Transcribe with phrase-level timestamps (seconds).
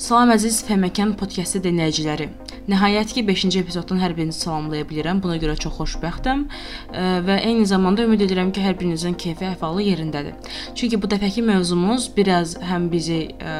[0.00, 2.30] Salam əziz Fəməkan podkastı dinləyiciləri.
[2.72, 5.18] Nəhayət ki 5-ci epizoddan hər birinizi salamlaya bilirəm.
[5.20, 6.46] Buna görə çox xoşbəxtəm
[7.26, 10.56] və eyni zamanda ümid edirəm ki, hər birinizin keyfi əhvalı yerindədir.
[10.72, 13.58] Çünki bu dəfəki mövzumuz biraz həm bizi ə,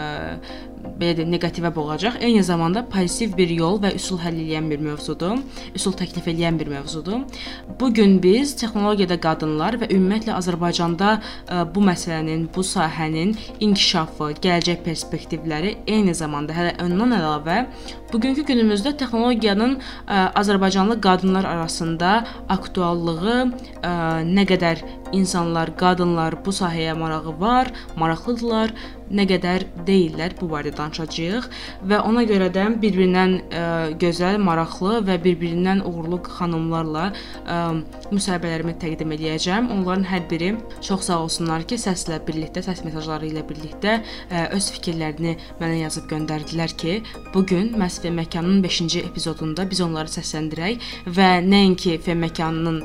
[1.00, 2.18] belə də neqativə boğacaq.
[2.20, 5.40] Eyni zamanda pozitiv bir yol və üsul həll edən bir mövzudur.
[5.74, 7.24] Üsul təklif edən bir mövzudur.
[7.80, 14.84] Bu gün biz texnologiyada qadınlar və ümumiyyətlə Azərbaycanda ə, bu məsələnin, bu sahənin inkişafı, gələcək
[14.84, 17.64] perspektivləri, eyni zamanda hələ ondan əlavə
[18.12, 22.12] bugünkü günümüzdə texnologiyanın ə, Azərbaycanlı qadınlar arasında
[22.50, 23.36] aktuallığı,
[23.82, 23.92] ə,
[24.26, 24.82] nə qədər
[25.16, 28.74] insanlar, qadınlar bu sahəyə marağı var, maraqlıdırlar
[29.10, 31.48] nə qədər deyillər bu barədə danışacağıq
[31.90, 33.62] və ona görə də bir-birindən ə,
[34.00, 37.58] gözəl, maraqlı və bir-birindən uğurlu xanımlarla ə,
[38.10, 39.70] müsahibələrimi təqdim edəcəm.
[39.74, 40.52] Onların hər biri
[40.86, 46.06] çox sağ olsunlar ki, səslə birlikdə, səs mesajları ilə birlikdə ə, öz fikirlərini mənə yazıb
[46.12, 47.00] göndərdilər ki,
[47.34, 52.82] bu gün məhz Fem Məkanının 5-ci epizodunda biz onları səsləndirək və nəinki Fem Məkanının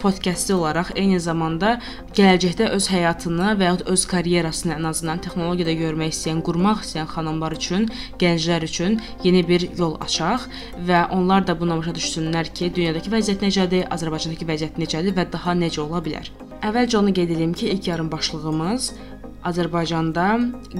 [0.00, 1.76] podkastı olaraq eyni zamanda
[2.14, 7.08] gələcəkdə öz həyatını və ya öz karyerasını ən azından texnologiya texnologiyada görmək istəyən, qurmaq istəyən
[7.08, 7.88] xanımlar üçün,
[8.20, 10.48] gənclər üçün yeni bir yol açaq
[10.86, 15.54] və onlar da buna başa düşsünlər ki, dünyadakı vəziyyət necədir, Azərbaycandakı vəziyyət necədir və daha
[15.54, 16.30] necə ola bilər.
[16.62, 18.92] Əvvəlcə onu qeyd edim ki, ilk yarım başlığımız
[19.48, 20.26] Azərbaycanda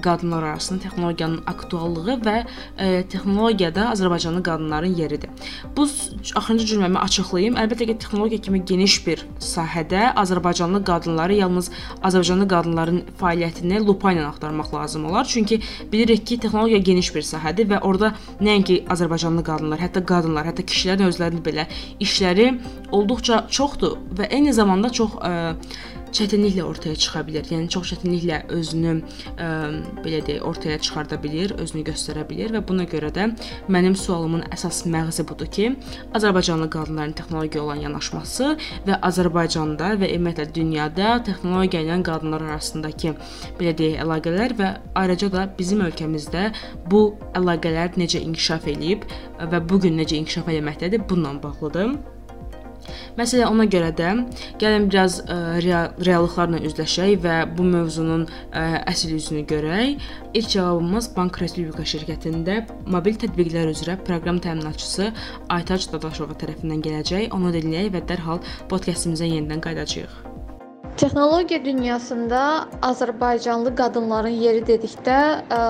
[0.03, 2.37] qadınlar arasında texnologiyanın aktuallığı və
[2.79, 5.31] e, texnologiyada Azərbaycanlı qadınların yeridir.
[5.77, 5.87] Bu
[6.35, 7.57] axırıncı cümləmi açıqlayım.
[7.61, 11.71] Əlbəttə ki, texnologiya kimi geniş bir sahədə Azərbaycanlı qadınları yalnız
[12.03, 15.25] Azərbaycanlı qadınların fəaliyyətini lupa ilə axtarmaq lazım olar.
[15.25, 15.61] Çünki
[15.93, 21.09] bilirik ki, texnologiya geniş bir sahədir və orada nəinki Azərbaycanlı qadınlar, hətta qadınlar, hətta kişilərin
[21.09, 21.69] özlərinin belə
[22.01, 22.51] işləri
[22.93, 25.33] olduqca çoxdur və eyni zamanda çox e,
[26.15, 27.47] çətinliklə ortaya çıxa bilər.
[27.53, 28.95] Yəni çox çətinliklə özünü
[29.37, 29.49] ə,
[30.05, 33.29] belə deyək, ortaya çıxarda bilər, özünü göstərə bilər və buna görə də
[33.73, 35.71] mənim sualımın əsas məğzi budur ki,
[36.19, 38.51] Azərbaycanlı qadınların texnologiya olan yanaşması
[38.89, 43.15] və Azərbaycanda və ümumiyyətlə dünyada texnologiya ilə qadınlar arasındakı
[43.61, 46.51] belə deyək, əlaqələr və ayrıca da bizim ölkəmizdə
[46.91, 47.03] bu
[47.39, 49.09] əlaqələr necə inkişaf eləyib
[49.53, 52.18] və bu gün necə inkişaf etməkdədir bununla bağlıdır.
[53.19, 54.13] Məsələn, ona görə də
[54.61, 58.63] gəlin biraz ə, e, real, reallıqlarla üzləşək və bu mövzunun ə, e,
[58.93, 60.09] əsl üzünü görək.
[60.39, 65.11] İlk cavabımız Bank Respublika şirkətində mobil tətbiqlər üzrə proqram təminatçısı
[65.55, 67.29] Aytac Dadaşova tərəfindən gələcək.
[67.37, 70.25] Onu dinləyək və dərhal podkastımıza yenidən qayıdacağıq.
[70.99, 72.41] Texnologiya dünyasında
[72.83, 75.61] Azərbaycanlı qadınların yeri dedikdə ə,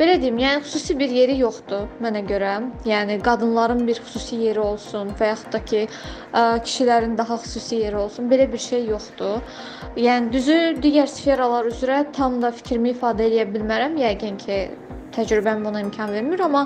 [0.00, 2.54] Belə deyim, yəni xüsusi bir yeri yoxdur mənə görə.
[2.88, 5.82] Yəni qadınların bir xüsusi yeri olsun və yaxud da ki,
[6.32, 8.30] ə, kişilərin daha xüsusi yeri olsun.
[8.30, 9.42] Belə bir şey yoxdur.
[10.00, 14.00] Yəni düzü digər sferalar üzrə tam da fikrimi ifadə edə bilmərəm.
[14.00, 14.56] Yəqin ki,
[15.18, 16.64] təcrübəm buna imkan vermir, amma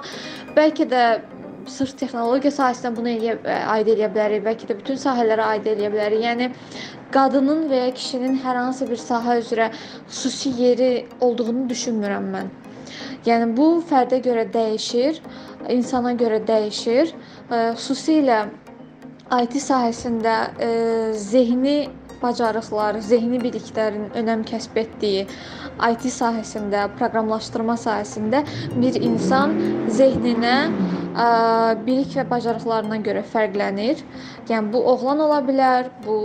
[0.54, 1.04] bəlkə də
[1.74, 3.38] sırf texnologiya sahəsinə bunu eləyə,
[3.74, 6.22] aid edə bilərik, bəlkə də bütün sahələrə aid edə bilərik.
[6.22, 6.52] Yəni
[7.16, 9.72] qadının və ya kişinin hər hansı bir sahə üzrə
[10.06, 12.54] xüsusi yeri olduğunu düşünmürəm mən.
[13.26, 15.20] Yəni bu fərdə görə dəyişir,
[15.72, 17.14] insana görə dəyişir.
[17.50, 18.44] Xüsusilə
[19.32, 20.72] IT sahəsində e,
[21.16, 21.78] zehni
[22.24, 25.24] bacarıqlar, zehni biliklərin önəm kəsb etdiyi
[25.90, 28.44] IT sahəsində, proqramlaşdırma sahəsində
[28.76, 29.56] bir insan
[29.98, 31.26] zehninə ə,
[31.86, 34.02] bilik və bacarıqlarına görə fərqlənir.
[34.50, 36.16] Yəni bu oğlan ola bilər, bu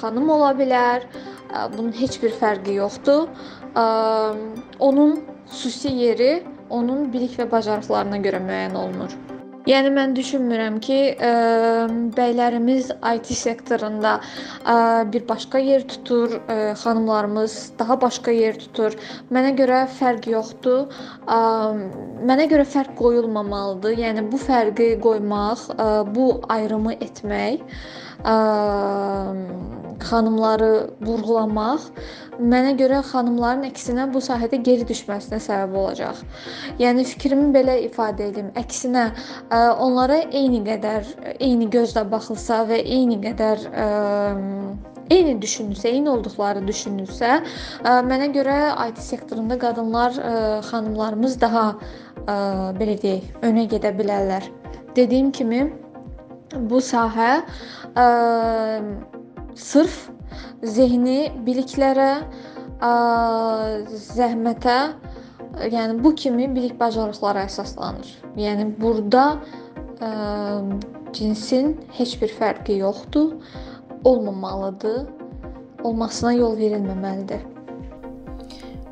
[0.00, 1.06] xanım ola bilər.
[1.52, 3.28] Ə, bunun heç bir fərqi yoxdur.
[3.76, 3.86] Ə,
[4.88, 5.18] onun
[5.52, 6.32] xüsusi yeri
[6.70, 9.16] onun bilik və bacarıqlarına görə müəyyən olunur.
[9.66, 11.30] Yəni mən düşünmürəm ki, ə,
[12.14, 14.12] bəylərimiz IT sektorunda
[14.62, 14.76] ə,
[15.10, 18.94] bir başqa yer tutur, ə, xanımlarımız daha başqa yer tutur.
[19.34, 20.86] Mənə görə fərq yoxdur.
[21.26, 21.40] Ə,
[22.30, 23.98] mənə görə fərq qoyulmamalıdır.
[24.04, 26.28] Yəni bu fərqi qoymaq, ə, bu
[26.60, 27.66] ayrımı etmək,
[30.06, 30.70] xanımları
[31.02, 31.82] vurğulamaq
[32.36, 36.18] mənə görə xanımların əksinə bu sahədə geri düşməsinə səbəb olacaq.
[36.80, 38.50] Yəni fikrimi belə ifadə edim.
[38.60, 39.06] Əksinə
[39.80, 41.02] onlara eyni qədər,
[41.40, 43.58] eyni gözlə baxılsa və eyni qədər
[45.06, 47.40] eyni düşünülsə, eyni olduqları düşünülsə,
[47.86, 48.58] mənə görə
[48.88, 50.12] IT sektorunda qadınlar,
[50.66, 51.66] xanımlarımız daha
[52.76, 54.42] belə deyək, önə gedə bilərlər.
[54.96, 55.60] Dediyim kimi
[56.54, 57.30] bu sahə
[57.96, 58.06] ə,
[59.58, 59.96] sırf
[60.62, 62.10] zehni biliklərə,
[62.80, 62.92] ə,
[64.06, 64.78] zəhmətə,
[65.72, 68.12] yəni bu kimi bilik bacarıqlara əsaslanır.
[68.38, 69.26] Yəni burada
[69.98, 70.10] ə,
[71.16, 73.36] cinsin heç bir fərqi yoxdur,
[74.04, 75.06] olmamalıdır,
[75.84, 77.44] olmasına yol verilməməlidir.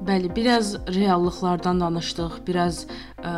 [0.04, 2.84] Bəli, biraz reallıqlardan danışdıq, biraz
[3.24, 3.32] ə,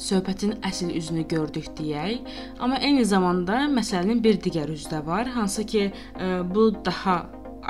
[0.00, 2.24] söhbətin əsl üzünü gördük deyək.
[2.58, 7.24] Amma eyni zamanda məsələnin bir digər üzü də var, hansı ki, ə, bu daha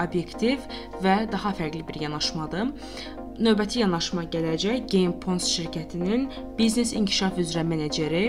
[0.04, 0.64] obyektiv
[1.04, 2.72] və daha fərqli bir yanaşmadır.
[3.34, 8.28] Növbəti yanaşma gələcək GamePons şirkətinin biznes inkişaf üzrə meneceri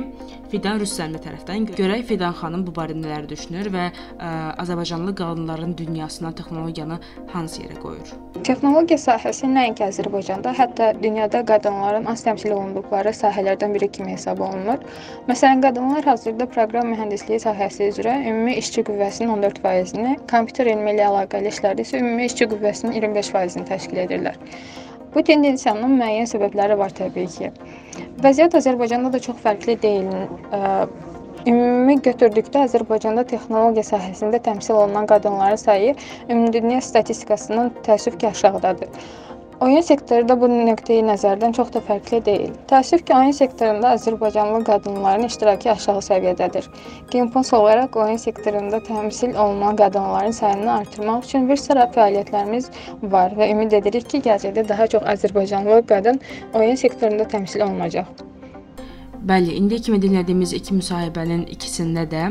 [0.50, 1.68] Fidan Rüstəmli tərəfdən.
[1.78, 4.30] Görək Fidan xanım bu barədə nələr düşünür və ə,
[4.64, 6.98] Azərbaycanlı qadınların dünyasına texnologiyanı
[7.36, 8.14] hansı yerə qoyur?
[8.48, 14.82] Texnologiya sahəsi nəinki Azərbaycanda, hətta dünyada qadınların az təmsil olunduqları sahələrdən biri kimi hesab olunur.
[15.30, 21.54] Məsələn, qadınlar hazırda proqram mühəndisliyi sahəsi üzrə ümumi işçi qüvvəsinin 14%-ni, kompüter elmi ilə əlaqəli
[21.54, 24.42] işlərdə isə ümumi işçi qüvvəsinin 25%-ni təşkil edirlər.
[25.16, 27.52] Bu tendensiyanın müəyyən səbəbləri var təbii ki.
[28.24, 30.10] Vəziyyət Azərbaycanda da çox fərqli deyil.
[31.46, 35.94] Ümumi götürdükdə Azərbaycanda texnologiya sahəsində təmsil olunan qadınların sayı
[36.26, 38.90] ümumdünya statistikasının təəssüf ki, aşağıdadır.
[39.66, 42.52] Oyun sektoru da bu nöqteyi nəzərdən çox da fərqli deyil.
[42.70, 46.68] Təəssüf ki, oyun sektorunda Azərbaycanlı qadınların iştirakı aşağı səviyyədədir.
[47.16, 52.70] Genpons olaraq oyun sektorunda təmsil olunan qadınların sayını artırmaq üçün bir sıra fəaliyyətlərimiz
[53.16, 56.22] var və ümid edirik ki, gələcəkdə daha çox Azərbaycanlı qadın
[56.54, 58.14] oyun sektorunda təmsil olunacaq.
[59.26, 62.28] Bəli, indi kimi dinlədiyimiz iki müsahibənin ikisində də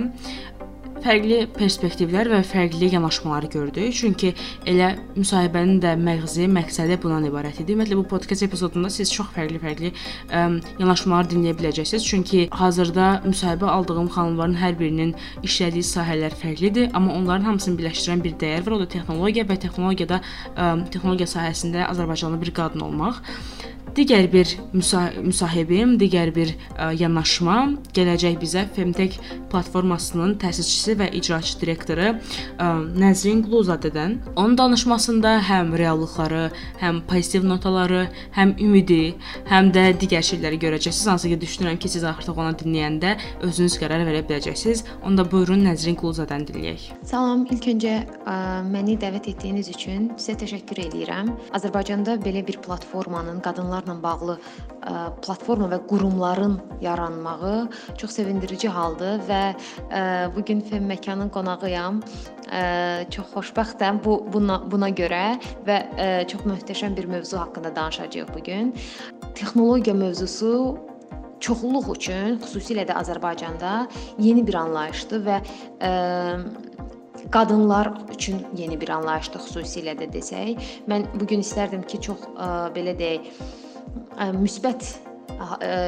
[1.04, 3.92] fərqli perspektivlər və fərqli yanaşmalar gördük.
[3.94, 4.32] Çünki
[4.70, 7.74] elə müsahibənin də məğzi, məqsədi bundan ibarət idi.
[7.74, 10.44] Ümumiyyətlə bu podkast epizodunda siz çox fərqli-fərqli ə,
[10.80, 12.06] yanaşmalar dinləyə biləcəksiniz.
[12.08, 15.14] Çünki hazırda müsahibə aldığım xanımların hər birinin
[15.44, 20.22] işlədiyi sahələr fərqlidir, amma onların hamısını birləşdirən bir dəyər var, o da texnologiya və texnologiyada
[20.56, 23.20] ə, texnologiya sahəsində Azərbaycanlı bir qadın olmaq.
[23.94, 27.56] Digər bir müsa müsahibim, digər bir ə, yanaşma
[27.94, 29.20] gələcək bizə Femtech
[29.52, 34.16] platformasının təsisçisi və icraçı direktoru ə, Nəzrin Quluzadədən.
[34.34, 36.48] Onun danışmasında həm reallıqları,
[36.80, 39.14] həm pozitiv notaları, həm ümidi,
[39.52, 41.12] həm də digər şeyləri görəcəksiniz.
[41.12, 43.14] Hansı ki, düşünürəm ki, siz artıq onu dinləyəndə
[43.46, 44.82] özünüz qərar verə biləcəksiniz.
[45.06, 46.88] Onda buyurun Nəzrin Quluzadən dinləyək.
[47.06, 48.36] Salam, ilk öncə ə,
[48.74, 51.30] məni dəvət etdiyiniz üçün sizə təşəkkür edirəm.
[51.54, 54.94] Azərbaycanda belə bir platformanın qadınlar qadınlarla bağlı ə,
[55.24, 57.68] platforma və qurumların yaranmağı
[57.98, 60.02] çox sevindirici haldır və ə,
[60.34, 62.00] bu gün Fem məkanın qonağıyam.
[62.54, 65.78] Ə, çox xoşbəxtəm bu buna buna görə və
[66.30, 68.74] çox möhtəşəm bir mövzu haqqında danışacağıq bu gün.
[69.34, 70.76] Texnologiya mövzusu
[71.44, 73.86] çoxluq üçün, xüsusilə də Azərbaycanda
[74.22, 75.40] yeni bir anlayışdır və
[77.30, 80.60] qadınlar üçün yeni bir anlayışdır xüsusilə də desək.
[80.90, 83.32] Mən bu gün istərdim ki, çox ə, belə deyək,
[84.36, 84.94] müsbət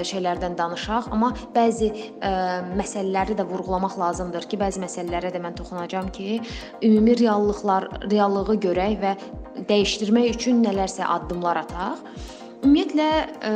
[0.07, 2.31] şeylərdən danışaq, amma bəzi ə,
[2.77, 6.41] məsələləri də vurğulamaq lazımdır ki, bəzi məsələlərə də mən toxunacağam ki,
[6.83, 9.15] ümumi reallıqlar, reallığı görək və
[9.69, 12.03] dəyişdirmək üçün nələrsə addımlar ataq.
[12.65, 13.11] Ümumiyyətlə
[13.53, 13.55] ə,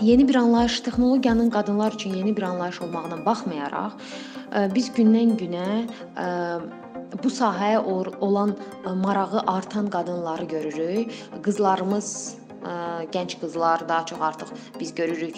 [0.00, 3.94] yeni bir anlayış, texnologiyanın qadınlar üçün yeni bir anlayış olmağına baxmayaraq,
[4.52, 5.68] ə, biz gündən-günə
[6.16, 6.26] ə,
[7.22, 7.78] bu sahəyə
[8.20, 8.56] olan
[9.02, 11.12] marağı artan qadınları görürük.
[11.42, 12.36] Qızlarımız
[13.14, 14.48] gənc qızlar daha çox artıq
[14.80, 15.36] biz görürük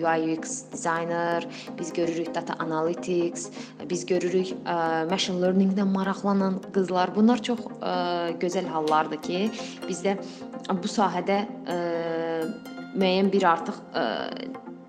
[0.00, 1.46] UI UX designer,
[1.78, 3.50] biz görürük data analytics,
[3.90, 4.54] biz görürük
[5.10, 7.14] machine learning-dən maraqlanan qızlar.
[7.16, 7.60] Bunlar çox
[8.40, 9.50] gözəl hallardır ki,
[9.88, 10.16] bizdə
[10.70, 11.42] bu sahədə
[13.00, 13.78] müəyyən bir artıq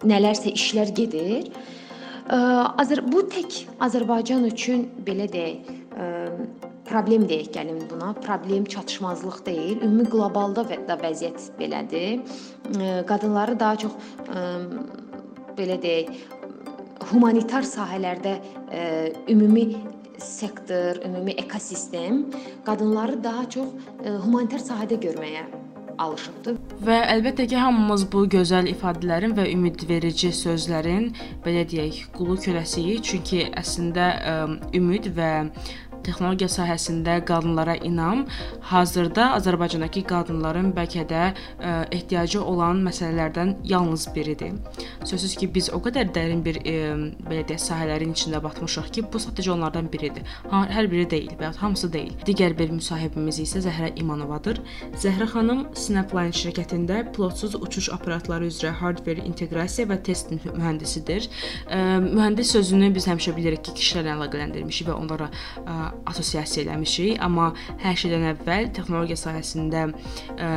[0.07, 1.51] nələrsə işlər gedir.
[2.31, 5.71] Azər bu tək Azərbaycan üçün belə deyək,
[6.88, 8.12] problem deyək gəlin buna.
[8.24, 9.81] Problem çatışmazlıq deyil.
[9.81, 12.21] Ümumi qlobalda da vəziyyət belədir.
[13.09, 13.93] Qadınları daha çox
[15.57, 16.12] belə deyək,
[17.12, 18.38] humanitar sahələrdə
[19.31, 19.65] ümumi
[20.21, 22.25] sektor, ümumi ekosistem
[22.65, 23.67] qadınları daha çox
[24.24, 25.47] humanitar sahədə görməyə
[26.05, 26.58] alışıbdır.
[26.88, 31.12] Və əlbəttə ki, hamımız bu gözəl ifadələrin və ümidverici sözlərin
[31.46, 34.36] belə deyək, qulu köləsiyik, çünki əslində ə,
[34.77, 35.31] ümid və
[36.05, 38.25] texnologiya sahəsində qadınlara inam
[38.72, 44.58] hazırda Azərbaycandakı qadınların bəlkə də ə, e, ehtiyacı olan məsələlərdən yalnız biridir.
[45.03, 46.75] Sözsüz ki, biz o qədər dərin bir ə, e,
[47.27, 50.25] belə deyək sahələrin içində batmışıq ki, bu sadəcə onlardan biridir.
[50.51, 52.13] Ha, hər biri deyil və ya hamısı deyil.
[52.27, 54.62] Digər bir müsahibimiz isə Zəhrə İmanovadır.
[55.01, 61.29] Zəhrə xanım Snapline şirkətində pilotsuz uçuş aparatları üzrə hardware inteqrasiya və test mühəndisidir.
[61.67, 65.29] Ə, mühəndis sözünü biz həmişə bilirik ki, kişilərlə əlaqələndirmişik və onlara
[65.65, 70.50] ə, assosiasiya eləmişik, amma hər şeydən əvvəl texnologiya sahəsində ə,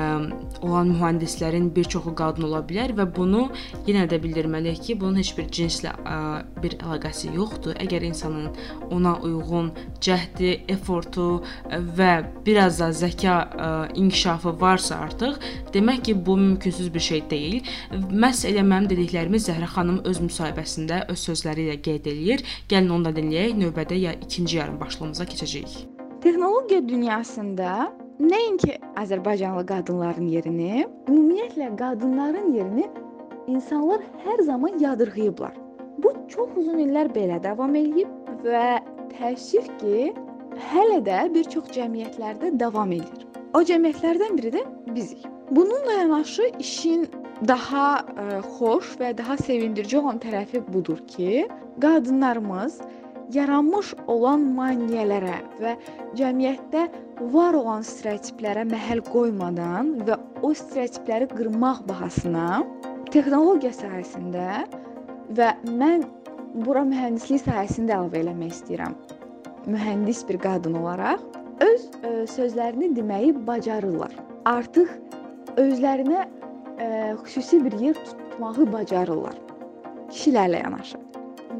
[0.65, 3.49] olan mühəndislərin bir çoxu qadın ola bilər və bunu
[3.89, 6.19] yenə də bildirməliyik ki, bunun heç bir cinslə ə,
[6.63, 7.77] bir əlaqəsi yoxdur.
[7.85, 8.51] Əgər insanın
[8.95, 9.73] ona uyğun
[10.05, 11.43] cəhdi, effortu
[11.99, 12.13] və
[12.47, 15.39] biraz da zəka ə, inkişafı varsa artıq,
[15.75, 17.75] demək ki, bu mümkünsüz bir şey deyil.
[17.93, 22.45] Məhz elə mənim dediklərimi Zəhra xanım öz müsahibəsində öz sözləri ilə qeyd eləyir.
[22.71, 23.55] Gəlin onu da dinləyək.
[23.61, 24.79] Növbədə ya ikinci yarım
[25.25, 25.89] başlığımıza keçəcəyik.
[26.21, 32.89] Texnologiya dünyasında nəinki Azərbaycanlı qadınların yerini, ümumiyyətlə qadınların yerini
[33.47, 35.53] insanlar hər zaman yadırğıyıblar.
[35.99, 38.09] Bu çox uzun illər belə davam edib
[38.45, 38.81] və
[39.19, 40.15] təəssüf ki,
[40.73, 43.27] hələ də bir çox cəmiyyətlərdə davam edir.
[43.55, 44.65] O cəmiyyətlərdən biri də
[44.95, 45.27] bizik.
[45.51, 47.07] Bununla yanaşı işin
[47.49, 51.47] daha ə, xoş və daha sevindirici olan tərəfi budur ki,
[51.81, 52.81] qadınlarımız
[53.35, 55.75] yaranmış olan maneələrə və
[56.19, 56.87] cəmiyyətdə
[57.35, 62.63] var olan stereotiplərə məhəl qoymadan və o stereotipləri qırmaq bahasına
[63.11, 64.65] texnologiya sahəsində
[65.39, 66.07] və mən
[66.65, 68.99] bura mühəndislik sahəsində əlavə eləmək istəyirəm.
[69.71, 71.23] Mühəndis bir qadın olaraq
[71.65, 74.13] öz ə, sözlərini deməyi bacarırlar.
[74.51, 74.91] Artıq
[75.61, 76.91] özlərinə ə,
[77.25, 79.41] xüsusi bir yer tutmağı bacarırlar.
[80.11, 81.04] Kişilərlə yanaşı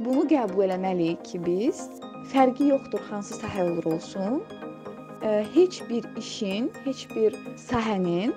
[0.05, 1.85] bunu qəbul eləməliyik ki, biz
[2.33, 4.43] fərqi yoxdur hansı sahə olur olsun,
[5.23, 7.37] ə, heç bir işin, heç bir
[7.69, 8.35] sahənin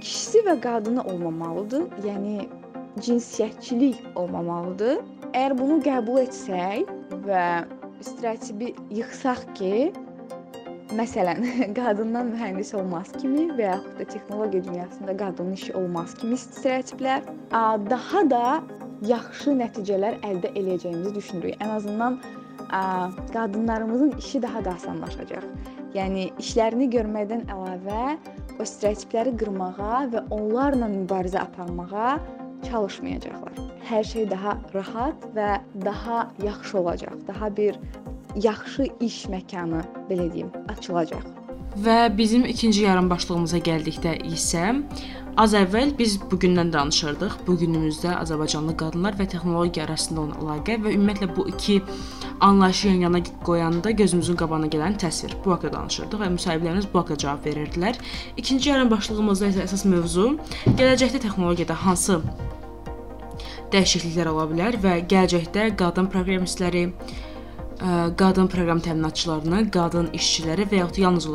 [0.00, 1.88] kişisi və qadını olmamalıdır.
[2.06, 2.48] Yəni
[3.02, 5.02] cinsiyyətçilik olmamalıdır.
[5.32, 6.92] Əgər bunu qəbul etsək
[7.26, 7.44] və
[8.04, 9.72] stereotipi yıxsaq ki,
[10.96, 11.42] məsələn,
[11.78, 17.26] qadından mühəndis olmaz kimi və yaxud da texnologiya dünyasında qadının işi olmaz kimi stereotiplər
[17.90, 18.46] daha da
[19.04, 21.60] yaxşı nəticələr əldə eləyəcəyimizi düşünürük.
[21.60, 22.18] Ən azından
[22.70, 22.80] ə,
[23.32, 25.44] qadınlarımızın işi daha da asanlaşacaq.
[25.96, 28.16] Yəni işlərini görməkdən əlavə
[28.60, 32.18] o stereotipləri qırmağa və onlarla mübarizə aparmağa
[32.66, 33.62] çalışmayacaqlar.
[33.86, 35.50] Hər şey daha rahat və
[35.84, 37.16] daha yaxşı olacaq.
[37.28, 37.78] Daha bir
[38.36, 41.45] yaxşı iş məkanı belə deyim, açılacaq.
[41.84, 44.72] Və bizim ikinci yarım başlığımıza gəldikdə isə
[45.36, 47.34] Az əvvəl biz bu gündən danışırdıq.
[47.44, 51.82] Bu günümüzdə Azərbaycanlı qadınlar və texnologiya arasında olan əlaqə və ümumiyyətlə bu iki
[52.40, 55.34] anlayışı yan-yana qoyanda gözümüzün qabağına gələn təsvir.
[55.44, 58.00] Bu haqqda danışırdıq və müsahiblərimiz bu haqqda cavab verirdilər.
[58.36, 60.30] İkinci yarım başlığımızda isə əsas mövzu
[60.80, 62.16] gələcəkdə texnologiyada hansı
[63.76, 66.86] dəyişikliklər ola bilər və gələcəkdə qadın proqramistləri,
[68.16, 71.30] qadın proqram təminatçılarını, qadın işçiləri və yaxud yalnız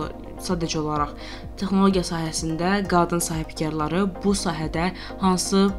[0.47, 1.15] sadəcə olaraq
[1.59, 4.91] texnologiya sahəsində qadın sahibkarları bu sahədə
[5.23, 5.69] hansı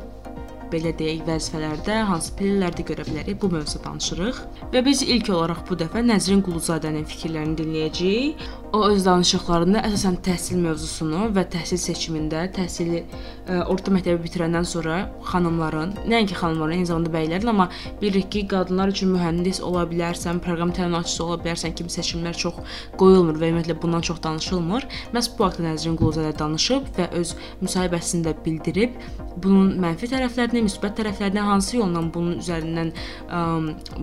[0.73, 3.39] belə deyək, vəzifələrdə, hansı pillələrdə görə bilərik?
[3.43, 4.41] Bu mövzuda danışırıq.
[4.73, 8.45] Və biz ilk olaraq bu dəfə Nəzrin Quluzadənin fikirlərini dinləyəcəyik.
[8.73, 13.09] O öz danışıqlarında əsasən təhsil mövzusunu və təhsil seçimində, təhsili ə,
[13.45, 14.95] e, orta məktəbi bitirəndən sonra
[15.29, 17.67] xanımların, nəinki xanımların, eyni zamanda bəylərin, amma
[18.01, 22.63] bilirik ki, qadınlar üçün mühəndis ola bilərsən, proqram təminatçısı ola bilərsən kimi seçimlər çox
[23.03, 24.89] qoyulmur və ümumiyyətlə bundan çox danışılmır.
[25.13, 28.97] Məhz bu haqqda Nəzrin Quluzadə danışıb və öz müsahibəsində bildirib
[29.43, 33.41] bunun mənfi tərəflərini, müsbət tərəflərini hansı yolla bunun üzərindən ə,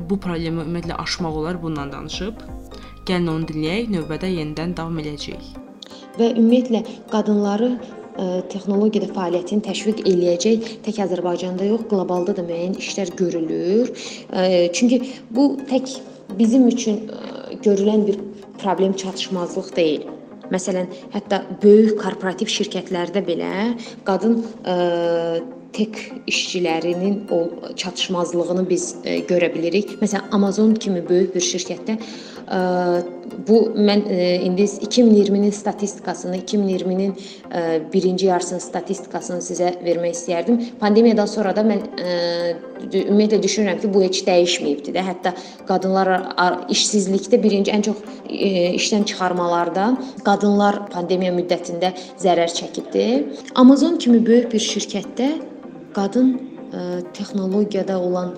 [0.09, 2.43] bu problemi ümumiyyətlə aşmaq olar bundan danışıb.
[3.07, 5.47] Gəlin onu dinləyək, növbədə yenidən davam edəcəyik.
[6.19, 13.13] Və ümumiyyətlə qadınları ə, texnologiyada fəaliyyətini təşviq eləyəcək tək Azərbaycanda yox, qlobalda da müəyyən işlər
[13.19, 13.91] görülür.
[14.29, 15.01] Ə, çünki
[15.33, 15.97] bu tək
[16.39, 18.19] bizim üçün ə, görülən bir
[18.59, 20.07] problem çatışmazlıq deyil.
[20.49, 23.53] Məsələn, hətta böyük korporativ şirkətlərdə belə
[24.07, 24.77] qadın ə,
[25.79, 27.39] tek işçilərinin o
[27.79, 29.95] çatışmazlığını biz ə, görə bilirik.
[30.03, 31.97] Məsələn, Amazon kimi böyük bir şirkətdə
[33.47, 34.01] Bu mən
[34.43, 37.13] indi 2020-nin statistikasını, 2020-nin
[37.93, 40.57] birinci yarısının statistikasını sizə vermək istəyərdim.
[40.81, 41.83] Pandemiyadan sonra da mən
[42.89, 45.03] ümumiyyətlə düşünürəm ki, bu heç dəyişməyibdi də.
[45.11, 45.35] Hətta
[45.69, 46.11] qadınlar
[46.73, 48.01] işsizlikdə birinci ən çox
[48.81, 49.91] işdən çıxarmalarda
[50.25, 53.05] qadınlar pandemiya müddətində zərər çəkibdi.
[53.55, 55.31] Amazon kimi böyük bir şirkətdə
[55.95, 56.31] qadın
[57.13, 58.35] texnologiyada olan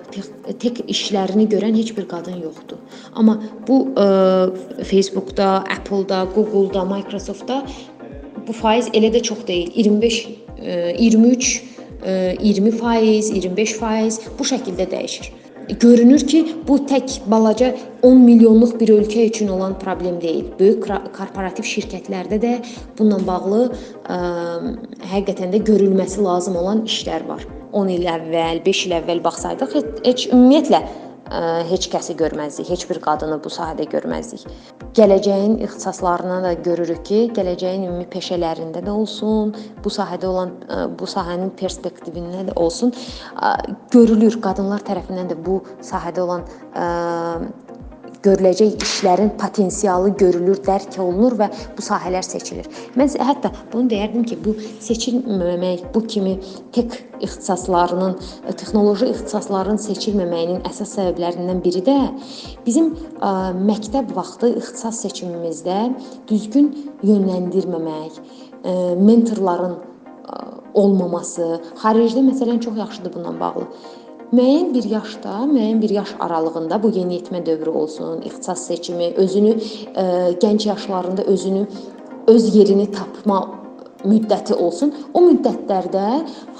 [0.60, 2.79] tek işlərini görən heç bir qadın yoxdur.
[3.15, 4.05] Amma bu ə,
[4.88, 7.62] Facebookda, Apple-da, Google-da, Microsoft-da
[8.48, 9.72] bu faiz elə də çox deyil.
[9.75, 11.51] 25 ə, 23
[12.01, 15.31] ə, 20%, 25% bu şəkildə dəyişir.
[15.70, 17.72] Görünür ki, bu tək balaca
[18.03, 20.50] 10 milyonluq bir ölkə üçün olan problem deyil.
[20.60, 20.88] Böyük
[21.18, 22.53] korporativ şirkətlərdə də
[23.00, 24.18] bununla bağlı ə,
[25.13, 27.46] həqiqətən də görülməsi lazım olan işlər var.
[27.72, 30.82] 10 il əvvəl, 5 il əvvəl baxsaydıq, heç, ümumiyyətlə
[31.70, 34.44] heç kəsi görməzdik, heç bir qadını bu sahədə görməzdik.
[34.98, 40.54] Gələcəyin ixtisaslarına da görürük ki, gələcəyin ümumi peşələrində də olsun, bu sahədə olan
[41.00, 42.92] bu sahənin perspektivində də olsun,
[43.94, 46.48] görülür qadınlar tərəfindən də bu sahədə olan
[48.25, 51.48] görüləcək işlərin potensialı görülür, dərk olunur və
[51.78, 52.68] bu sahələr seçilir.
[53.00, 56.38] Mən hətta bunu deyərdim ki, bu seçilməmək, bu kimi
[56.75, 58.18] tek ixtisaslarının,
[58.60, 61.98] texnoloji ixtisasların seçilməməyinin əsas səbəblərindən biri də
[62.66, 65.80] bizim ə, məktəb vaxtı ixtisas seçimimizdə
[66.30, 66.72] düzgün
[67.06, 68.22] yönləndirməmək,
[68.62, 70.44] ə, mentorların ə,
[70.78, 73.68] olmaması, xaricdə məsələn çox yaxşıdır bununla bağlı
[74.36, 80.06] müəyyən bir yaşda, müəyyən bir yaş aralığında bu yeniyetmə dövrü olsun, ixtisas seçimi, özünü ə,
[80.44, 81.66] gənc yaşlarında özünü
[82.28, 83.42] öz yerini tapma
[84.06, 84.94] müddəti olsun.
[85.14, 86.06] O müddətlərdə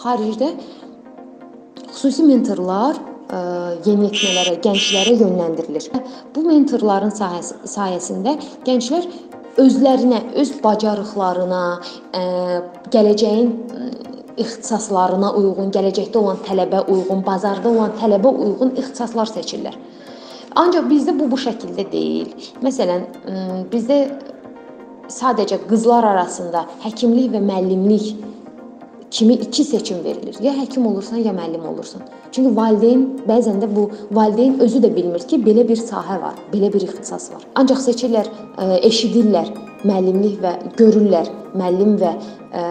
[0.04, 0.52] xaricdə
[1.94, 3.42] xüsusi mentorlar ə,
[3.88, 5.90] yeniyetmələrə, gənclərə yönləndirilir.
[6.36, 8.36] Bu mentorların sayəsi, sayəsində
[8.68, 9.08] gənclər
[9.62, 11.66] özlərinə, öz bacarıqlarına,
[12.16, 12.24] ə,
[12.92, 13.52] gələcəyin
[14.42, 19.78] ixtisaslarına uyğun, gələcəkdə olan tələbə uyğun, bazarda olan tələbə uyğun ixtisaslar seçirlər.
[20.60, 22.34] Ancaq bizdə bu bu şəkildə deyil.
[22.66, 23.06] Məsələn,
[23.72, 24.02] bizdə
[25.12, 28.12] sadəcə qızlar arasında həkimlik və müəllimlik
[29.12, 30.36] kimi iki seçim verilir.
[30.42, 32.02] Ya həkim olursan, ya müəllim olursan.
[32.32, 36.72] Çünki valideyn bəzən də bu valideyn özü də bilmir ki, belə bir sahə var, belə
[36.74, 37.44] bir ixtisas var.
[37.56, 38.32] Ancaq seçirlər,
[38.88, 39.52] eşidirlər
[39.84, 42.64] müəllimlik və görürlər müəllim və ə,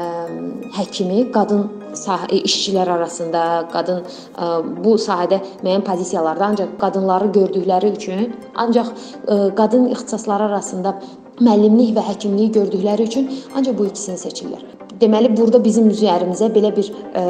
[0.77, 1.67] həkimi qadın
[1.99, 4.51] sahə işçilər arasında, qadın ə,
[4.85, 10.97] bu sahədə müəyyən pozisiyalarda ancaq qadınları gördükləri üçün, ancaq ə, qadın ixtisasları arasında
[11.41, 14.80] müəllimlik və həkimliyi gördükləri üçün ancaq bu ikisini seçirlər.
[15.01, 17.23] Deməli, burada bizim üzərimizə belə bir ə,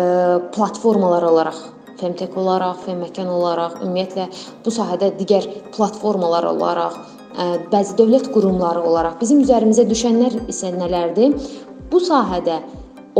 [0.54, 1.60] platformalar olaraq
[2.00, 4.24] Femtek olaraq, Femməkan olaraq, ümumiyyətlə
[4.64, 6.96] bu sahədə digər platformalar olaraq,
[7.36, 11.36] ə, bəzi dövlət qurumları olaraq bizim üzərimizə düşənlər isə nələrdir?
[11.92, 12.56] Bu sahədə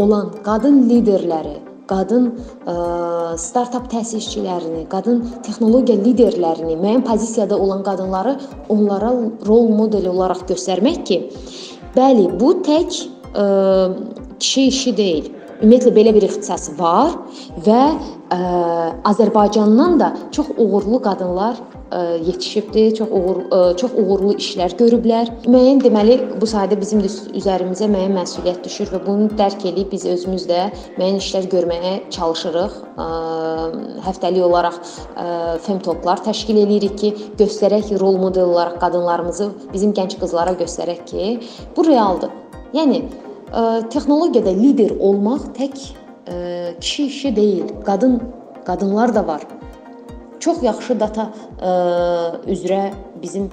[0.00, 1.59] olan qadın liderləri,
[1.92, 2.75] qadın ə,
[3.45, 8.35] startap təsisçilərini, qadın texnologiya liderlərini, müəyyən pozisiyada olan qadınları
[8.73, 9.12] onlara
[9.47, 11.23] rol model olaraq göstərmək ki,
[11.95, 13.02] bəli, bu tək
[13.34, 15.30] kişi işi deyil.
[15.60, 17.10] Ümumiyyətlə belə bir ixtisas var
[17.66, 17.80] və
[18.32, 18.38] ə,
[19.10, 21.58] Azərbaycandan da çox uğurlu qadınlar
[21.93, 25.28] ə, yetişibdi, çox uğur ə, çox uğurlu işlər görüblər.
[25.45, 30.08] Müəyyən deməli bu sayədə bizim də üzərimizə müəyyən məsuliyyət düşür və bunu dərk edib biz
[30.08, 30.64] özümüz də
[30.97, 32.82] müəyyən işlər görməyə çalışırıq.
[32.97, 33.08] Ə,
[34.08, 35.30] həftəlik olaraq ə,
[35.69, 41.34] femtoplar təşkil edirik ki, göstərək rol model olaraq qadınlarımızı bizim gənc qızlara göstərək ki,
[41.76, 42.32] bu realdır.
[42.75, 43.02] Yəni
[43.91, 45.75] texnologiyada lider olmaq tək
[46.80, 48.21] kişi işi deyil, qadın
[48.67, 49.43] qadınlar da var.
[50.41, 51.26] Çox yaxşı data
[52.49, 53.50] üzrə bizim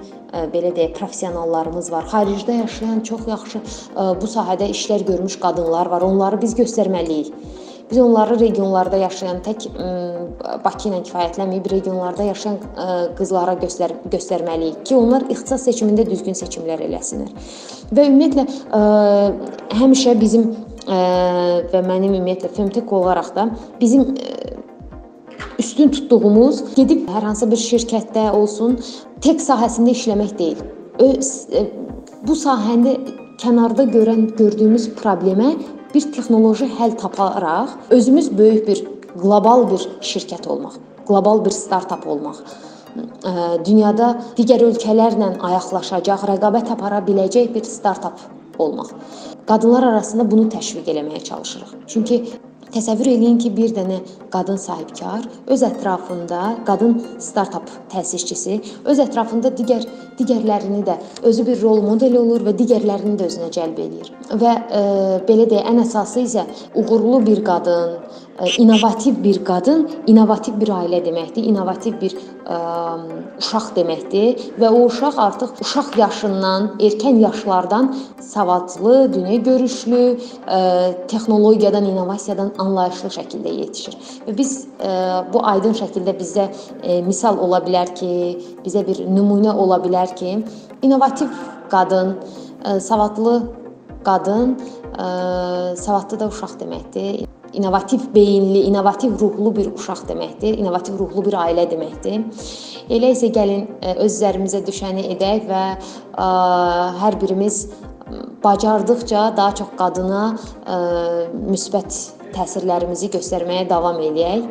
[0.52, 2.06] belə deyək, professionallarımız var.
[2.12, 3.60] Xaricdə yaşayan çox yaxşı
[3.96, 6.02] bu sahədə işlər görmüş qadınlar var.
[6.02, 7.32] Onları biz göstərməliyik.
[7.90, 9.64] Biz onları regionlarda yaşayan tək
[10.64, 12.58] Bakı ilə kifayətlənməyib regionlarda yaşayan
[13.16, 17.30] qızlara göstər göstərməliyik ki, onlar ixtisas seçimində düzgün seçimlər eləsinlər.
[17.94, 18.44] Və ümumiyyətlə
[19.80, 20.50] həmişə bizim
[20.88, 23.48] və mənim ümumiyyətlə Femtek olaraq da
[23.80, 24.14] bizim
[25.58, 28.76] üstün tutduğumuz gedib hər hansı bir şirkətdə olsun,
[29.24, 30.60] tek sahəsində işləmək deyil.
[32.28, 32.94] Bu sahəni
[33.40, 35.54] kənarda görən gördüyümüz problemə
[35.94, 38.84] bir texnoloji həll taparaq özümüz böyük bir
[39.18, 42.42] qlobal bir şirkət olmaq, qlobal bir startap olmaq
[43.66, 48.20] dünyada digər ölkələrlə ayaqlaşacaq, rəqabət apara biləcək bir startap
[48.58, 48.92] olmaq.
[49.48, 51.74] Qadınlar arasında bunu təşviq eləməyə çalışırıq.
[51.86, 52.22] Çünki
[52.74, 53.98] Təsəvvür eləyin ki, bir dənə
[54.32, 59.86] qadın sahibkar öz ətrafında qadın startap təsisçisi öz ətrafında digər
[60.18, 60.98] digərlərini də
[61.30, 64.12] özü bir rol model olur və digərlərini də özünə cəlb eləyir.
[64.42, 64.82] Və e,
[65.28, 67.96] belə deyə ən əsası isə uğurlu bir qadın,
[68.58, 72.58] innovativ bir qadın innovativ bir ailə deməkdir, innovativ bir ə,
[73.40, 77.90] uşaq deməkdir və o uşaq artıq uşaq yaşından, erkən yaşlardan
[78.22, 80.02] savadlı, dünya görüşlü,
[80.46, 80.60] ə,
[81.10, 83.98] texnologiyadan, innovasiyadan anlayışlı şəkildə yetişir.
[84.28, 84.92] Və biz ə,
[85.32, 88.12] bu aydın şəkildə bizə ə, misal ola bilər ki,
[88.66, 90.36] bizə bir nümunə ola bilər ki,
[90.82, 91.34] innovativ
[91.74, 92.14] qadın,
[92.62, 93.40] ə, savadlı
[94.06, 94.54] qadın,
[94.94, 95.10] ə,
[95.80, 101.64] savadlı da uşaq deməkdir innovativ beyinli, innovativ ruhlu bir uşaq deməkdir, innovativ ruhlu bir ailə
[101.70, 102.24] deməkdir.
[102.88, 105.78] Elə isə gəlin e, öz üzərimizə düşəni edək və ə,
[106.24, 106.28] e,
[107.02, 107.66] hər birimiz
[108.44, 110.78] bacardıqca daha çox qadına ə, e,
[111.48, 111.98] müsbət
[112.36, 114.46] təsirlərimizi göstərməyə davam eləyək.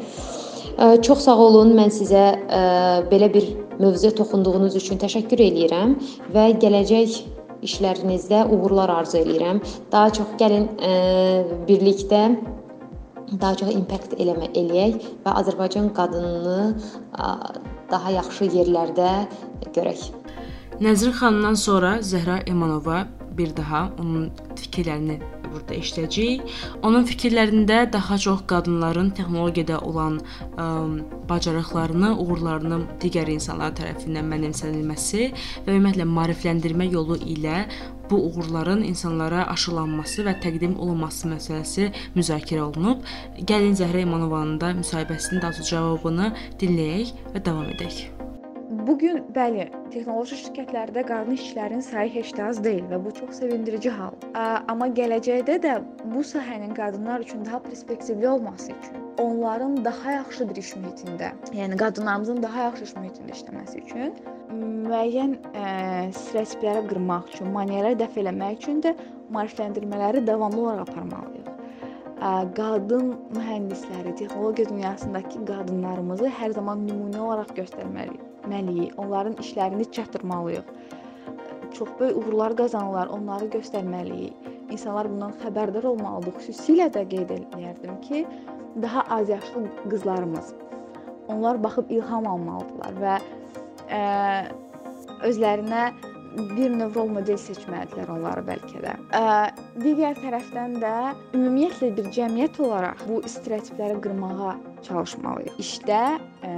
[1.02, 1.72] Çox sağ olun.
[1.74, 2.24] Mən sizə
[3.10, 3.46] belə bir
[3.82, 5.96] mövzuya toxunduğunuz üçün təşəkkür eləyirəm
[6.36, 7.16] və gələcək
[7.66, 9.62] işlərinizdə uğurlar arzu eləyirəm.
[9.94, 10.68] Daha çox gəlin
[11.70, 12.22] birlikdə
[13.32, 16.60] daha çox impact eləmə eləyək və Azərbaycan qadınını
[17.92, 19.12] daha yaxşı yerlərdə
[19.76, 20.10] görək.
[20.84, 23.06] Nəzrin xanımdan sonra Zəhra Emanova
[23.38, 26.44] bir daha onun fikirlərini burada eşidəcəyik.
[26.86, 30.68] Onun fikirlərində daha çox qadınların texnologiyada olan ə,
[31.30, 35.30] bacarıqlarını, uğurlarını digər insanlar tərəfindən mənimsənilməsi
[35.66, 37.63] və ümumiyyətlə maarifləndirmə yolu ilə
[38.10, 43.04] bu uğurların insanlara aşılanması və təqdim olunması məsələsi müzakirə olunub.
[43.39, 48.17] Gəlin Zəhra İmanovanın da müsahibəsinin daha cavabını dinləyək və davam edək.
[48.70, 53.38] Bu gün bəli, texnoloji şirkətlərdə qadın işçilərin sayı heç də az deyil və bu çox
[53.40, 54.18] sevindirici hal.
[54.68, 55.76] Amma gələcəkdə də
[56.12, 61.80] bu sahənin qadınlar üçün daha perspektivli olması üçün, onların daha yaxşı bir iş mühitində, yəni
[61.80, 64.14] qadınlarımızın daha yaxşı iş mühitində işləməsi üçün
[64.84, 65.66] müəyyən ə,
[66.20, 68.98] stereotipləri qırmaq üçün, maneələri dəf eləmək üçün də
[69.32, 71.52] maarifləndirmələri davamlı olaraq aparmalıyıq.
[72.20, 80.64] Ə, qadın mühəndisləri, texnologiya dünyasındakı qadınlarımızı hər zaman nümunə olaraq göstərməliyik etməliyik, onların işlərini çatdırmalıyıq.
[81.74, 84.34] Çox böyük uğurlar qazanırlar, onları göstərməliyik.
[84.72, 86.34] İnsanlar bundan xəbərdar olmalıdır.
[86.40, 88.26] Xüsusilə də qeyd edərdim ki,
[88.82, 90.54] daha az yaşlı qızlarımız
[91.28, 93.16] onlar baxıb ilham almalıdırlar və
[93.92, 94.02] ə,
[95.28, 95.90] özlərinə
[96.38, 98.94] bir növ rol model seçməlidirlər onları bəlkə də.
[99.18, 99.22] Ə,
[99.82, 100.94] digər tərəfdən də
[101.36, 104.56] ümumiyyətlə bir cəmiyyət olaraq bu stereotipləri qırmağa
[104.88, 105.60] çalışmalıyıq.
[105.64, 106.04] İşdə
[106.48, 106.54] ə,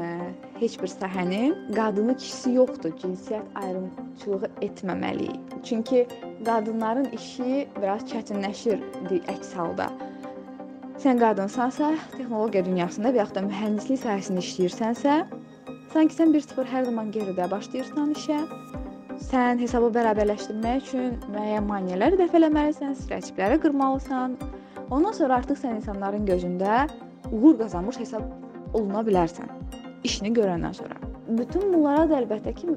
[0.59, 5.57] heç bir sahənin qadını kişisi yoxdur, cinsiyyət ayrımçılığı etməməliyik.
[5.63, 6.05] Çünki
[6.45, 8.81] qadınların işi biraz çətinləşir
[9.35, 9.89] əks halda.
[10.99, 15.13] Sən qadınsansa, texnologiya dünyasında və yaxud da mühəndislik sahəsində işləyirsənsə,
[15.93, 18.41] sanki sən 1-0 hər zaman geridə başlayırsan işə.
[19.29, 24.35] Sən hesabı bərabərləşdirmək üçün müəyyən maneələri dəf eləməlisən, stereotipləri qırmalısan.
[24.89, 26.85] Ondan sonra artıq sən insanların gözündə
[27.31, 28.27] uğur qazanmış hesab
[28.73, 29.58] oluna bilərsən
[30.03, 30.95] işini görəndən sonra.
[31.27, 32.73] Bütün bunlara da əlbəttə ki,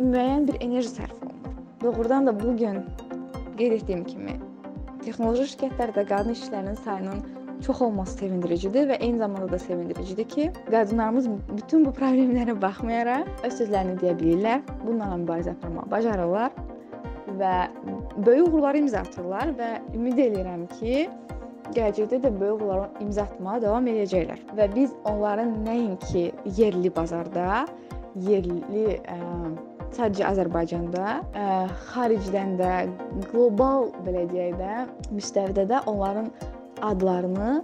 [0.00, 1.54] müəyyən bir enerji sərf olunur.
[1.84, 2.82] Doğrudan da bu gün
[3.58, 4.38] qeyd etdiyim kimi
[5.04, 7.24] texnoloji şirkətlərdə qadın işçilərinin sayının
[7.64, 13.58] çox olması sevindiricidir və eyni zamanda da sevindiricidir ki, qadınlarımız bütün bu problemlərə baxmayaraq öz
[13.60, 16.56] sözlərini deyə bilirlər, bunlarla mübarizə aparmağı bacarırlar
[17.38, 17.54] və
[18.26, 21.06] böyük uğurlar imza atırlar və ümid edirəm ki,
[21.72, 24.42] gələcəkdə də böyük uğurlara imza atmağa davam edəcəklər.
[24.58, 26.26] Və biz onların nəinki
[26.58, 27.64] yerli bazarda,
[28.26, 29.18] yerli ə,
[29.94, 31.46] sadəcə Azərbaycanda, ə,
[31.92, 32.72] xaricdən də,
[33.30, 36.30] qlobal belə deyək də, müstəvidə də onların
[36.84, 37.62] adlarını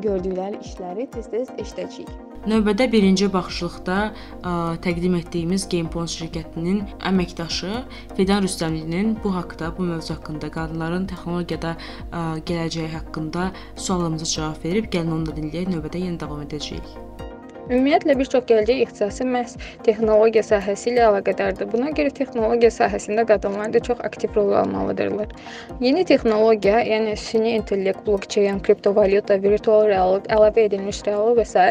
[0.00, 2.12] gördükləri işləri tez-tez eşidəcəyik.
[2.42, 4.52] Növbədə birinci baxışlıqda ə,
[4.82, 7.84] təqdim etdiyimiz GamePon şirkətinin əməkdaşı
[8.16, 14.90] Fidan Rüstəmlinin bu haqqda, bu mövzu haqqında, qadınların texnologiyada ə, gələcəyi haqqında suallarımıza cavab verib,
[14.90, 15.70] gəlin onu da dinləyək.
[15.76, 17.21] Növbədə yenə davam edəcəyik.
[17.70, 19.52] Ümumiyyətlə bir çox gələcək ixtisası məhz
[19.86, 21.68] texnologiya sahəsi ilə əlaqədardır.
[21.70, 25.30] Buna görə texnologiya sahəsində qadınlar da çox aktiv rol almalıdırlar.
[25.84, 31.68] Yeni texnologiya, yəni süni intellekt, blokçeyn, kriptovalyuta, virtual reallıq, əlavə edilmiş reallıq və s.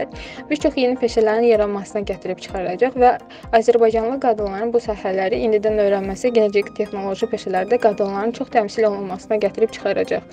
[0.49, 3.13] bir çox yeni peşələrin yaranmasına gətirib çıxaracaq və
[3.59, 10.23] Azərbaycanlı qadınların bu sahələri indidən öyrənməsi gələcək texnoloji peşələrdə qadınların çox təmsil olunmasına gətirib çıxaracaq.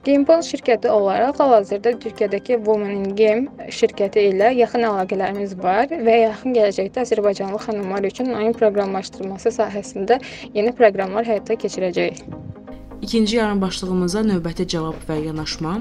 [0.00, 6.54] Gamepol şirkəti olaraq hal-hazırda Türkiyədəki Women in Game şirkəti ilə yaxın əlaqələrimiz var və yaxın
[6.56, 10.16] gələcəkdə Azərbaycanlı xanımlar üçün oyun proqramlaşdırması sahəsində
[10.54, 12.22] yeni proqramlar həyata keçirəcəyik.
[13.04, 15.74] İkinci yarım başlığımıza növbəti cavab və yanaşma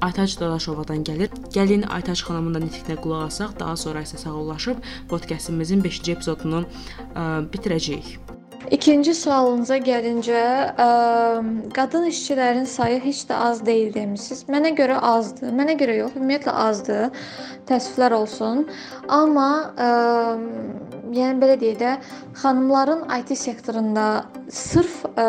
[0.00, 1.28] Aytaç Dadaşovadan gəlir.
[1.52, 4.80] Gəlin Aytaç xanımın da nitqinə qulaq asaq, daha sonra isə sağollaşıb
[5.12, 8.27] podkastımızın 5-ci epizodunu ə, bitirəcəyik.
[8.66, 10.40] İkinci sualınıza gəlincə,
[10.82, 10.86] ə,
[11.76, 14.42] qadın işçilərin sayı heç də az deyil demisiniz.
[14.50, 15.52] Mənə görə azdır.
[15.54, 17.20] Mənə görə yox, ümumiyyətlə azdır.
[17.68, 18.64] Təəssüflər olsun.
[19.14, 19.90] Amma ə,
[21.14, 21.92] yəni belə deyək də,
[22.42, 24.08] xanımların IT sektorunda
[24.50, 25.28] sırf ə,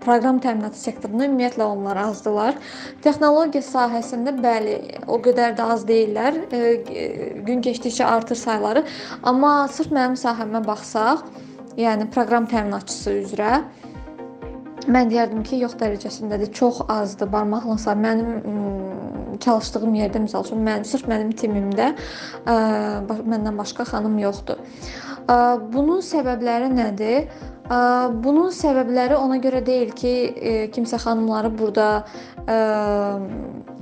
[0.00, 2.56] proqram təminatı sektorunda ümumiyyətlə onlar azdılar.
[3.04, 6.42] Texnologiya sahəsində bəli, o qədər də az deyillər.
[6.48, 6.64] Ə,
[7.44, 8.86] gün keçdikcə artır sayları.
[9.22, 11.28] Amma sırf mənim sahəmə baxsaq,
[11.78, 13.52] yəni proqram təminatçısı üzrə
[14.90, 16.50] mən deyərdim ki, yox dərəcəsindədir.
[16.56, 17.94] Çox azdır barmaqlansa.
[18.00, 22.56] Mənim çalışdığım yerdə məsəl üçün mən sırf mənim timimdə ə,
[23.06, 24.60] məndən başqa xanım yoxdur.
[25.30, 27.26] Bunun səbəbləri nədir?
[28.24, 30.14] Bunun səbəbləri ona görə deyil ki,
[30.74, 31.86] kimsə xanımları burada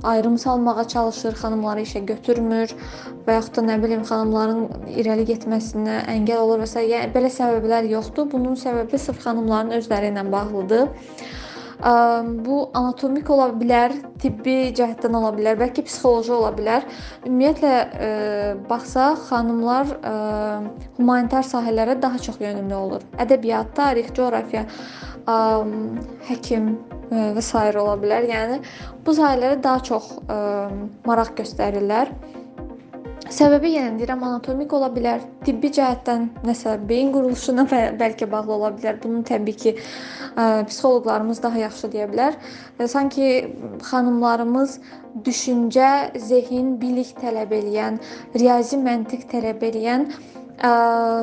[0.03, 2.75] ayrım salmağa çalışır, xanımları işə götürmür
[3.25, 6.85] və yaxud da nə bilim xanımların irəli getməsinə əngəl olur və s.
[6.85, 8.29] Yəni belə səbəblər yoxdur.
[8.29, 10.85] Bunun səbəbi sırf xanımların özləri ilə bağlıdır.
[11.79, 16.87] Bu anatomik ola bilər, tibbi cəhətdən ola bilər, bəlkə psixoloji ola bilər.
[17.23, 17.71] Ümumiyyətlə
[18.67, 19.93] baxsaq, xanımlar
[20.97, 23.05] humanitar sahələrə daha çox yönümlü olur.
[23.23, 24.65] Ədəbiyyat, tarix, coğrafiya,
[26.27, 26.73] həkim
[27.09, 27.53] və s.
[27.55, 28.27] ola bilər.
[28.27, 28.59] Yəni
[29.05, 30.11] bu sahələrə daha çox
[31.07, 32.11] maraq göstərirlər.
[33.29, 38.97] Səbəbi yenə deyirəm anatomik ola bilər, tibbi cəhətdən nəsə beyin quruluşuna bəlkə bağlı ola bilər.
[39.03, 39.73] Bunu təbii ki,
[40.65, 42.39] psixoloqlarımız daha yaxşı deyə bilər.
[42.89, 43.27] Sanki
[43.85, 44.79] xanımlarımız
[45.27, 45.91] düşüncə,
[46.29, 47.99] zehin, bilik tələb eləyən,
[48.33, 50.09] riyazi məntiq tələb eləyən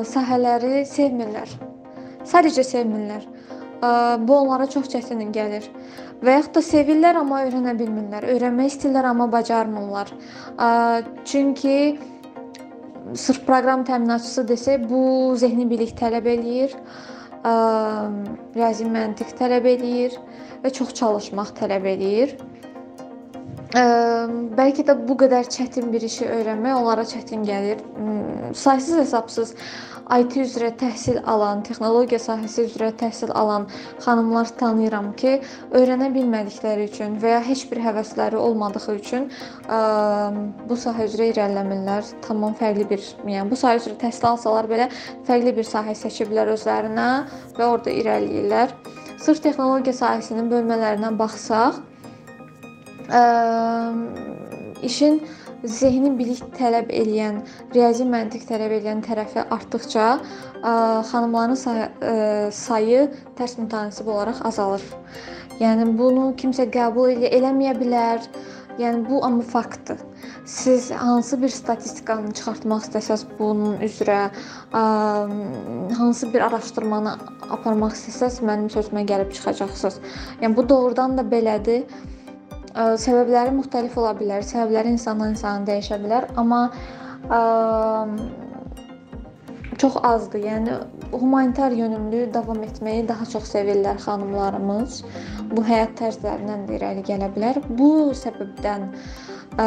[0.07, 1.51] sahələri sevmirlər.
[2.23, 3.27] Sadəcə sevmirlər.
[4.27, 5.67] Bu onlara çox çətin gəlir.
[6.23, 8.25] Və yaxud da sevirlər, amma öyrənə bilmirlər.
[8.33, 10.13] Öyrənmək istəyirlər, amma bacarmırlar.
[11.25, 11.99] Çünki
[13.13, 16.73] sırf proqram təminatçısı desək, bu zehni bilik tələb eləyir,
[18.57, 20.17] riyazi məntiq tələb eləyir
[20.63, 22.33] və çox çalışmaq tələb eləyir.
[24.57, 27.83] Bəlkə də bu qədər çətin bir işi öyrənmək onlara çətin gəlir.
[28.55, 29.53] Saysız hesabsız
[30.07, 33.65] IT üzrə təhsil alan, texnologiya sahəsi üzrə təhsil alan
[34.03, 35.33] xanımlar tanıyıram ki,
[35.75, 39.27] öyrənə bilmədikləri üçün və ya heç bir həvəsləri olmadığı üçün
[39.67, 39.79] ə,
[40.69, 42.07] bu sahə üzrə irəliləmirlər.
[42.27, 44.87] Tamam fərqli bir, yəni bu sahə üzrə təhsil alsalar belə
[45.27, 47.09] fərqli bir sahə seçiblər özlərinə
[47.57, 48.75] və orada irəliləyirlər.
[49.19, 51.81] Sırf texnologiya sahəsinin bölmələrinə baxsaq,
[53.11, 53.25] ə,
[54.87, 55.19] işin
[55.63, 57.41] zehni bilik tələb eləyən,
[57.73, 60.05] riyazi məntiq tələb eləyən tərəfi artdıqca
[61.11, 61.57] xanımların
[62.53, 63.07] sayı
[63.39, 64.85] tərs mütənasib olaraq azalır.
[65.57, 68.29] Yəni bunu kimsə qəbul elə eləməyə bilər.
[68.77, 69.97] Yəni bu amma faktdır.
[70.45, 74.29] Siz hansı bir statistikanı çıxartmaq istəsəz bunun üzrə,
[75.97, 77.15] hansı bir araşdırmanı
[77.49, 79.97] aparmaq istəsəz mənim sözümə gəlib çıxacaqsınız.
[80.43, 81.89] Yəni bu doğrudan da belədir.
[82.77, 84.43] Səbəbləri müxtəlif ola bilər.
[84.45, 86.67] Səbəbləri insandan insana dəyişə bilər, amma
[87.33, 87.39] ə,
[89.81, 90.43] çox azdır.
[90.45, 90.75] Yəni
[91.11, 94.99] humanitar yönümlü davam etməyi daha çox sevirlər xanımlarımız.
[95.55, 97.57] Bu həyat tərzlərindən də irəli gələ bilər.
[97.79, 98.85] Bu səbəbdən
[99.57, 99.65] ə,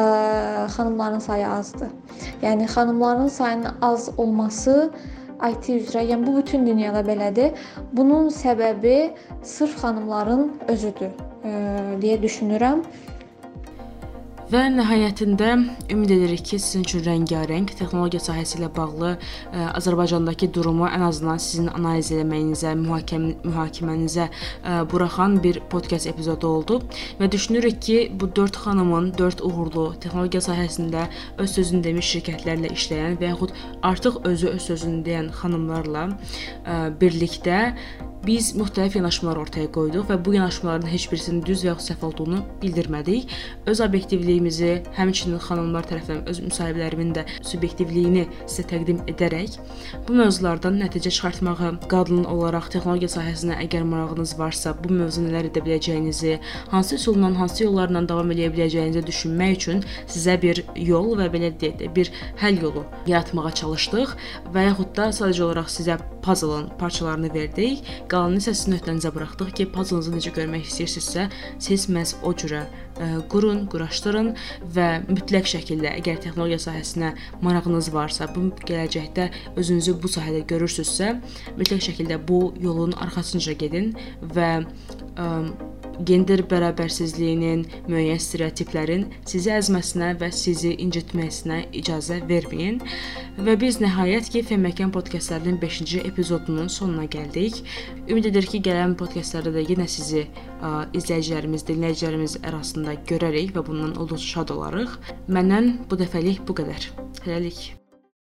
[0.77, 1.91] xanımların sayı azdır.
[2.45, 4.93] Yəni xanımların sayının az olması
[5.51, 7.59] IT üzrə, yəni bu bütün dünyada belədir.
[7.93, 12.85] Bunun səbəbi sırf xanımların özüdür deyə düşünürəm.
[14.51, 15.49] Və nəhayətində
[15.95, 21.39] ümid edirik ki, sizin üçün rəngarəng texnologiya sahəsi ilə bağlı ə, Azərbaycandakı durumu ən azından
[21.39, 26.81] sizin analiz etməyinizə, mühakimə mühakimənizə ə, buraxan bir podkast epizodu oldu
[27.23, 31.07] və düşünürük ki, bu 4 xanımın 4 uğurlu texnologiya sahəsində
[31.39, 33.55] öz sözünü demiş şirkətlərlə işləyən və yaxud
[33.87, 37.69] artıq özü öz sözünü deyən xanımlarla ə, birlikdə
[38.27, 42.43] Biz müxtəlif yanaşmalar ortaya qoyduq və bu yanaşmaların heç birisinin düz və ya səhv olduğunu
[42.61, 43.31] bildirmədik.
[43.67, 44.40] Öz obyektivliyimizi,
[44.97, 49.59] həmçinin xanımlar tərəfindən öz müsahiblərimin də subyektivliyini sizə təqdim edərək
[50.09, 55.63] bu mövzulardan nəticə çıxartmağı, qadın olaraq texnologiya sahəsinə əgər marağınız varsa, bu mövzu nələr edə
[55.67, 56.39] biləcəyinizi,
[56.71, 61.79] hansı üsulla, hansı yollarla davam edə biləcəyinizi düşünmək üçün sizə bir yol və belə deyək
[61.81, 64.17] də bir həll yolu yaratmağa çalışdıq
[64.55, 70.15] və yaxud da sadəcə olaraq sizə puzzle-ın parçalarını verdik Qalan hissəsini öhdənizə buraxdıq ki, puzzle-ınızı
[70.17, 71.27] necə görmək istəyirsinizsə,
[71.67, 72.65] siz məhz o cürə
[73.33, 74.33] qurun, quraşdırın
[74.77, 77.13] və mütləq şəkildə əgər texnologiya sahəsinə
[77.45, 81.15] marağınız varsa, bu gələcəkdə özünüzü bu sahədə görürsünüzsə,
[81.59, 83.93] mütləq şəkildə bu yolun arxasınca gedin
[84.35, 85.29] və ə,
[86.07, 92.81] gender bərabərsizliyinin, müəyyən stereotiplərin sizi əzməsinə və sizi incitməsinə icazə verməyin.
[93.41, 97.63] Və biz nəhayət ki, Feməkan podkastlarının 5-ci epizodunun sonuna gəldik.
[98.11, 103.97] Ümid edir ki, gələn podkastlarda da yenə sizi ə, izləyicilərimiz, dinləyicilərimiz arasında görərik və bundan
[103.97, 104.97] olduqca şad olarıq.
[105.33, 106.91] Məndən bu dəfəlik bu qədər.
[107.25, 107.80] Hələlik.